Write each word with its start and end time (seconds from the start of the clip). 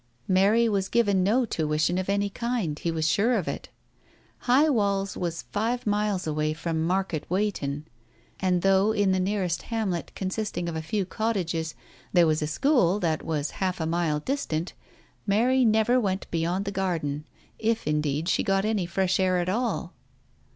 Mary 0.27 0.67
was 0.67 0.89
given 0.89 1.23
no 1.23 1.45
tuition 1.45 1.99
of 1.99 2.09
any 2.09 2.27
kind; 2.27 2.79
he 2.79 2.89
was 2.89 3.07
sure 3.07 3.35
of 3.37 3.47
it. 3.47 3.69
High 4.39 4.67
Walls 4.67 5.15
was 5.15 5.43
five 5.51 5.85
miles 5.85 6.25
away 6.25 6.53
from 6.53 6.83
Market 6.87 7.27
Weighton, 7.29 7.85
and 8.39 8.63
though 8.63 8.93
in 8.93 9.11
the 9.11 9.19
nearest 9.19 9.61
hamlet, 9.61 10.11
consisting 10.15 10.67
of 10.67 10.75
a 10.75 10.81
few 10.81 11.05
cottages, 11.05 11.75
there 12.13 12.25
was 12.25 12.41
a 12.41 12.47
school 12.47 12.99
that 13.01 13.21
was 13.23 13.51
half 13.61 13.79
a 13.79 13.85
mile 13.85 14.19
distant, 14.19 14.73
Mary 15.27 15.63
never 15.63 15.99
went 15.99 16.25
beyond 16.31 16.65
the 16.65 16.71
garden, 16.71 17.23
if 17.59 17.85
indeed 17.85 18.27
she 18.27 18.41
got 18.41 18.63
anytresh 18.65 19.19
air 19.19 19.37
at 19.37 19.49
all. 19.49 19.93